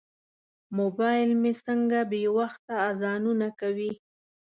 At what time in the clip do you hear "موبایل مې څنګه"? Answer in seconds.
0.77-1.99